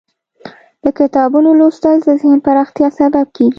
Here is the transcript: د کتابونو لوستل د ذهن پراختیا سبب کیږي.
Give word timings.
د 0.83 0.85
کتابونو 0.99 1.49
لوستل 1.59 1.97
د 2.03 2.09
ذهن 2.21 2.37
پراختیا 2.45 2.87
سبب 2.99 3.25
کیږي. 3.35 3.49